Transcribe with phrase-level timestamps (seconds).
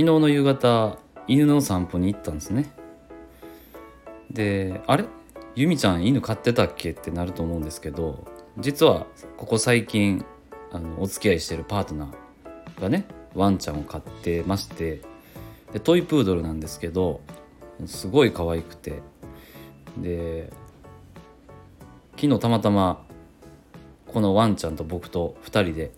[0.00, 2.72] 昨日の夕方犬の散歩に行ったんですね。
[4.30, 5.04] であれ？
[5.54, 6.92] 由美ちゃん犬飼ってたっけ？
[6.92, 8.26] ってなると思うんですけど
[8.56, 10.24] 実はここ最近
[10.72, 13.04] あのお付き合いしてるパートナーがね
[13.34, 15.02] ワンちゃんを飼ってまして
[15.74, 17.20] でトイプードルなんですけど
[17.84, 19.02] すごい可愛くて
[19.98, 20.50] で
[22.16, 23.04] 昨日たまたま
[24.06, 25.92] このワンちゃんと僕と2人で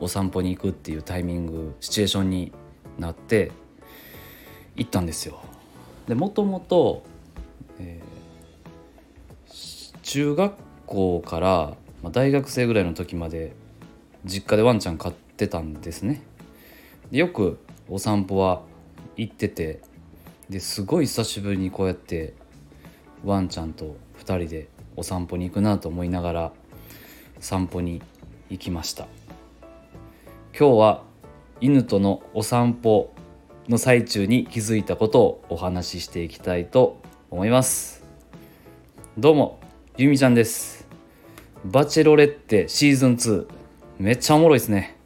[0.00, 2.52] お散歩に行くっていうタイミングシチュエーションに
[3.00, 3.52] なって
[4.76, 5.40] 行ったんですよ。
[6.06, 7.02] でもともと、
[7.78, 8.00] え、
[10.02, 10.54] 中学
[10.86, 11.76] 校から、
[12.12, 13.52] 大学生ぐらいの時まで
[14.24, 16.22] 実家でワンちゃん飼ってたんですね。
[17.10, 18.62] でよくお散歩は
[19.16, 19.80] 行ってて
[20.48, 22.34] ですごい久しぶりにこうやって
[23.24, 26.52] ワンちゃんと2人でお散歩に行くなと思いながら
[27.40, 28.00] 散歩に
[28.48, 29.06] 行きました
[30.58, 31.09] 今日は
[31.62, 33.12] 犬とのお散歩
[33.68, 38.02] の最中に気づいたことをお話ししていきたいと思います。
[39.18, 39.60] どうも
[39.98, 40.88] ゆみちゃんです。
[41.66, 43.46] バチェロレッテシーズン2
[43.98, 44.96] めっちゃおもろいですね。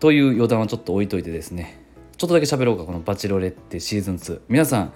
[0.00, 1.80] という余談はちょっと置いといてですね。
[2.16, 4.92] ちょっとだけ喋ろうかこのバチェロレッテシーズン2皆さん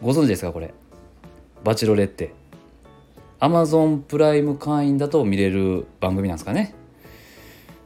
[0.00, 0.72] ご存知ですかこれ？
[1.64, 2.32] バチェロレッテ。
[3.40, 6.76] アマゾンプライム会員だと見れる番組なんですかね。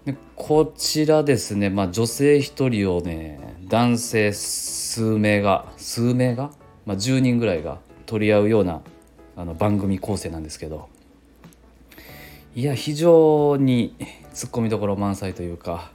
[0.07, 6.53] でこちらですね、まあ、女性1人をね男性数名が数名が、
[6.87, 8.83] まあ、10人ぐらいが取り合うような
[9.35, 10.89] あの番組構成なんですけど。
[12.55, 13.95] いや非常に
[14.33, 15.91] ツッコミどころ満載というか。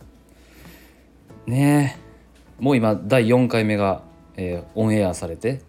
[1.48, 1.98] ね。
[2.60, 4.04] もう今第4回目が、
[4.36, 5.62] えー、オンエアされて、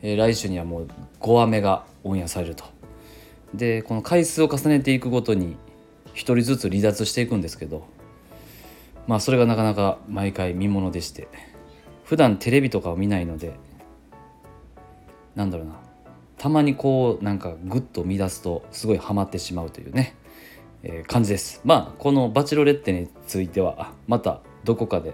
[0.00, 0.88] えー、来週にはもう
[1.20, 2.64] 5話目がオンエアされると。
[3.52, 5.56] でこの回数を重ねていくごとに
[6.14, 7.86] 1人ずつ離脱していくんですけど
[9.06, 11.28] まあそれがなかなか毎回見ものでして
[12.04, 13.54] 普段テレビとかを見ないので
[15.34, 15.74] なんだろうな
[16.38, 20.14] たまにこうなんかグッと乱すとすごいハマってしまうというね、
[20.82, 21.60] えー、感じです。
[21.64, 25.12] まあこのバチロレッテについてはまたどこかで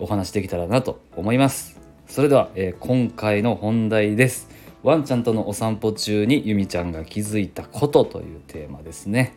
[0.00, 1.80] お話できたらなと思います。
[2.08, 4.48] それでは、えー、今回の本題です。
[4.82, 9.36] ワンちゃんとのお散歩中にゆみちゃんが気づいたことというテーマですね。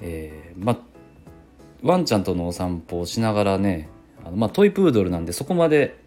[0.00, 0.78] えー、まあ
[1.82, 3.88] ワンちゃんとのお散歩をしながらね
[4.24, 5.98] あの、まあトイプードルなんでそこまで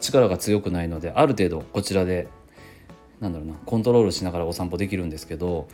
[0.00, 2.28] 力が強くないのである程度こちらで
[3.20, 5.68] なんだろうなコントロールしながらお散歩できるんですけど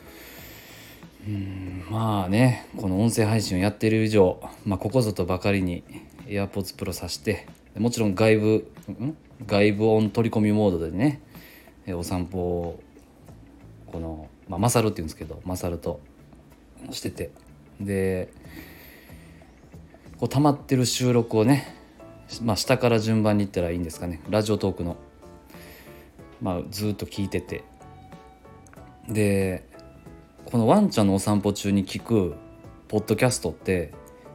[1.27, 5.83] うんまあねこの音声配信をやっている以上、まあ、ここぞとばかりに
[6.27, 7.47] AirPods Pro さして
[7.77, 8.73] もちろん外部
[9.47, 11.21] 外部音取り込みモードでね
[11.89, 12.81] お散歩を
[13.87, 16.01] この、まあ、マサルって言うんですけどマサルと
[16.91, 17.31] してて。
[17.81, 18.33] で
[20.19, 21.75] こう溜まってる収録をね、
[22.43, 24.21] まあ、下から順番にいったらいいんですかね。
[24.29, 24.97] ラジオトークの、
[26.43, 27.65] まあ、ずっと聞いてて。
[29.09, 29.65] で
[30.45, 32.35] このワンちゃんのお散歩中に聞く
[32.89, 33.93] ポッドキャストって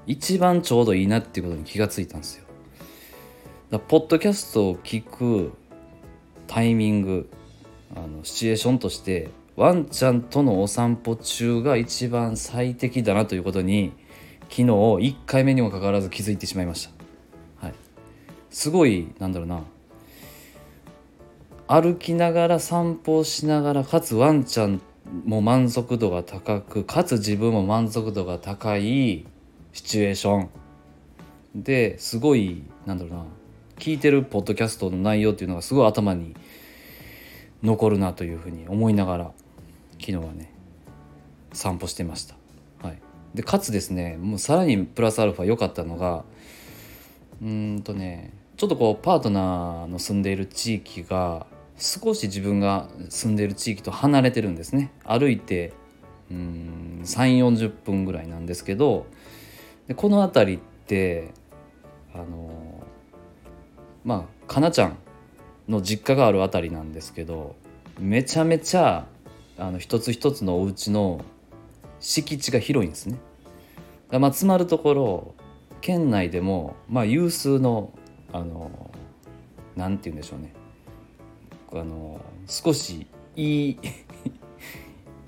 [0.07, 2.45] 一番ちょうどいいなっていうことに気がついたんですよ。
[3.69, 5.53] だポッドキャストを聞く
[6.47, 7.29] タイミング
[7.95, 13.93] あのシチュエーションとしてワンちゃんとのお散歩中が一番最適だなということに
[14.49, 16.89] 昨日1回目にもかかわらず気づいてしまいまし
[17.59, 17.75] た、はい、
[18.49, 19.61] すごいなんだろうな。
[21.67, 24.81] 歩きながら散歩をしながらかつワンちゃん
[25.23, 29.25] も満足度が高くかつ自分も満足度が高い
[29.73, 30.49] シチュエーション。
[31.55, 33.25] ですごいなんだろうな。
[33.79, 36.35] 聞いてるポッドキャストの内容っていうのがすごい頭に
[37.63, 39.31] 残るなというふうに思いながら
[39.99, 40.53] 昨日はね
[41.53, 42.35] 散歩してました。
[42.81, 42.99] はい、
[43.33, 46.23] でかつですねもうさらにプラスアルファ良かったのが
[47.41, 51.45] うんとねちょっとこうパートナーの住んでいる地域が
[51.77, 55.73] 少し自分が住んでいる地域と離れてるんですね歩いて
[56.31, 59.05] うん3 4 0分ぐらいなんですけど
[59.87, 61.31] でこの辺りって
[62.13, 62.83] あの
[64.03, 64.97] まあかなちゃん
[65.67, 67.55] の実家がある辺りなんですけど
[67.99, 69.05] めちゃめちゃ
[69.57, 71.23] あの一つ一つのお家の
[71.99, 73.17] 敷地が広いんですね。
[74.11, 75.35] まあ、つまるところ
[75.81, 77.91] 県内でも、まあ、有数の
[78.31, 78.91] あの
[79.75, 80.53] なんて言うんでしょうね。
[81.71, 83.77] あの少しいい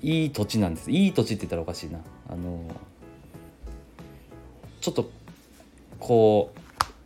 [0.00, 0.90] いい土地なんです。
[0.90, 2.00] いい土地って言ったらおかしいな。
[2.28, 2.62] あの
[4.80, 5.10] ちょっと
[5.98, 6.52] こ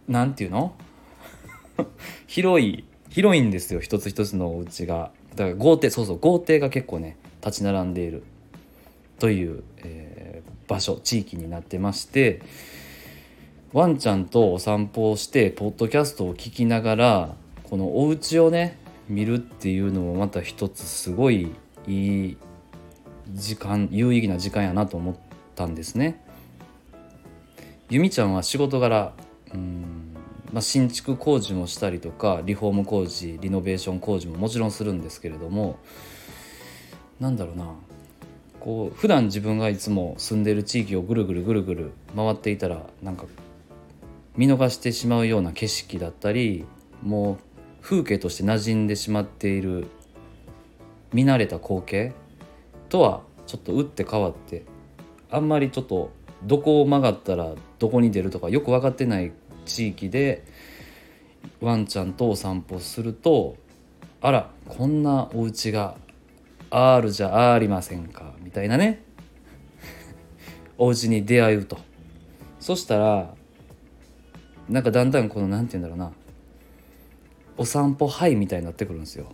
[0.08, 0.74] うなんていうの？
[2.26, 3.80] 広い広いんですよ。
[3.80, 5.12] 一つ一つのお家が。
[5.36, 8.22] だから豪邸そうそう豪邸が結構ね立ち並んでいる
[9.18, 12.42] という、えー、場所地域になってまして
[13.72, 17.34] ワンちゃんとお散歩をしてポッドキャストを聞きながら
[17.64, 21.52] このお家をね見るっていうのもまた一つすごい
[21.86, 22.36] いい
[23.30, 25.16] 時間有意義な時間やなと思っ
[25.54, 26.22] たんですね。
[27.88, 29.12] ゆみちゃんは仕事柄
[29.54, 30.11] うん
[30.52, 35.78] まあ、新築工事もしたりとかリフォーム工事リノベーション工事ももちろんするんですけれども
[37.20, 37.66] なんだろうな。
[38.60, 43.24] こう普段自分がいつも住んでる地域をぐるぐるぐるぐる回っていたらなんか
[44.36, 46.64] 見逃してしまうような景色だったり
[47.02, 47.36] もう
[47.82, 49.88] 風景として馴染んでしまっている
[51.12, 52.12] 見慣れた光景
[52.88, 54.64] とはちょっと打って変わって
[55.28, 56.12] あんまりちょっと
[56.44, 59.32] どこを曲がったらどこに出るとかよく分かってない
[59.64, 60.44] 地域で
[61.60, 63.56] ワンちゃんとお散歩すると
[64.20, 65.96] あらこんなお家が
[66.70, 69.02] あるじゃありませんかみたいなね。
[70.78, 71.78] お家に出会うと。
[72.60, 73.34] そしたら
[74.68, 76.12] なんかだんだんこの何て言うんだろうな。
[77.58, 79.26] お散歩ハイみたいになってくるんですよ。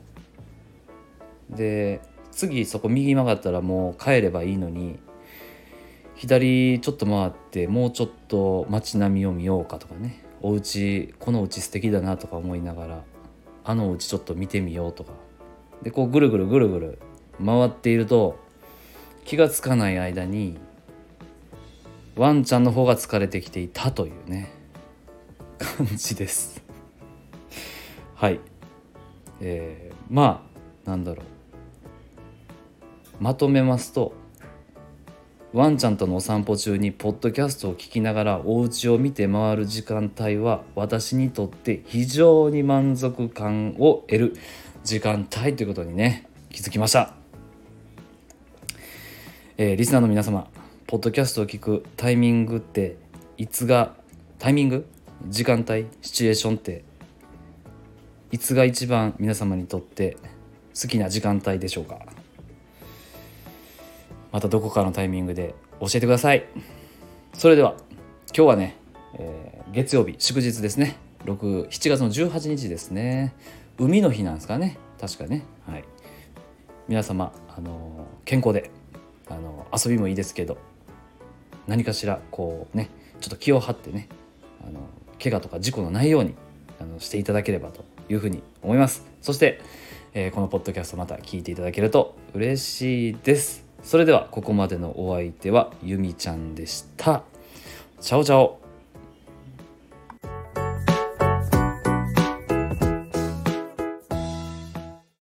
[1.50, 2.00] で
[2.32, 4.98] 次そこ右曲がったらもう帰ればいいのに
[6.18, 10.24] 左ちょっと回ってもうちょっと街並みを見ようかとかね。
[10.42, 13.04] お家このお家素敵だなとか思いながら
[13.64, 15.12] あのお家ちょっと見てみようとか。
[15.82, 16.98] でこうぐるぐるぐるぐる
[17.44, 18.36] 回っていると
[19.24, 20.58] 気が付かない間に
[22.16, 24.52] ワンちゃんの方が疲れてきていたというね
[25.58, 26.64] 感じです。
[28.16, 28.40] はい。
[29.40, 30.42] えー、ま
[30.84, 33.22] あなんだろう。
[33.22, 34.14] まとめますと
[35.54, 44.36] ワンちゃんとのお散歩中にポッドキャストを聞きながらお家を見て回る時間帯は私にとって非常に満足感を得る
[44.84, 47.14] 時間帯ということにね気づきました、
[49.56, 50.48] えー、リスナーの皆様
[50.86, 52.96] ポッドキャストを聞くタイミングって
[53.38, 53.94] いつが
[54.38, 54.86] タイミング？
[55.28, 55.86] 時間帯？
[56.02, 56.84] シチュエーションって
[58.32, 60.18] いつが一番皆様にとって
[60.80, 61.98] 好きな時間帯でしょうか？
[64.32, 66.44] またどこかのタイミングで教えてください。
[67.34, 67.74] それでは
[68.34, 68.76] 今日はね、
[69.14, 70.96] えー、月曜日祝日ですね。
[71.24, 73.34] 6 7月の18日ですね。
[73.78, 74.78] 海の日なんですかね。
[75.00, 75.44] 確かね。
[75.66, 75.84] はい。
[76.88, 78.70] 皆様あの健康で
[79.28, 80.56] あの遊びもいいですけど
[81.66, 82.88] 何かしらこうね
[83.20, 84.08] ちょっと気を張ってね
[84.66, 84.80] あの
[85.22, 86.34] 怪我とか事故のないように
[86.80, 89.06] あのしていただければというふうに思います。
[89.20, 89.60] そして、
[90.14, 93.67] えー、このポッドキャストまた聞いていただけると嬉しいです。
[93.82, 97.22] それではここまでのお相手はゆみちゃんでした。
[98.00, 98.60] チャオチャオ